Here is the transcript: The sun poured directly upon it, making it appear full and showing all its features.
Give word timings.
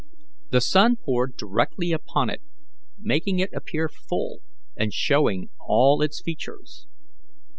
The 0.49 0.61
sun 0.61 0.95
poured 0.95 1.37
directly 1.37 1.91
upon 1.91 2.31
it, 2.31 2.41
making 2.97 3.37
it 3.37 3.51
appear 3.53 3.87
full 3.87 4.39
and 4.75 4.91
showing 4.91 5.51
all 5.59 6.01
its 6.01 6.23
features. 6.23 6.87